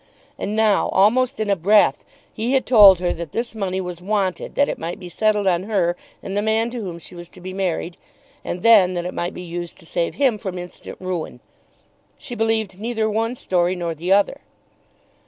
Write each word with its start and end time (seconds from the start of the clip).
And 0.39 0.55
now, 0.55 0.89
almost 0.89 1.39
in 1.39 1.51
a 1.51 1.55
breath, 1.55 2.03
he 2.33 2.53
had 2.53 2.65
told 2.65 2.97
her 2.99 3.13
that 3.13 3.33
this 3.33 3.53
money 3.53 3.79
was 3.79 4.01
wanted 4.01 4.55
that 4.55 4.67
it 4.67 4.79
might 4.79 4.99
be 4.99 5.09
settled 5.09 5.45
on 5.45 5.65
her 5.65 5.95
and 6.23 6.35
the 6.35 6.41
man 6.41 6.71
to 6.71 6.81
whom 6.81 6.97
she 6.97 7.13
was 7.13 7.29
to 7.29 7.39
be 7.39 7.53
married, 7.53 7.97
and 8.43 8.63
then 8.63 8.95
that 8.95 9.05
it 9.05 9.13
might 9.13 9.35
be 9.35 9.43
used 9.43 9.77
to 9.77 9.85
save 9.85 10.15
him 10.15 10.39
from 10.39 10.57
instant 10.57 10.97
ruin. 10.99 11.39
She 12.17 12.33
believed 12.33 12.79
neither 12.79 13.07
one 13.07 13.35
story 13.35 13.75
nor 13.75 13.93
the 13.93 14.11
other. 14.11 14.41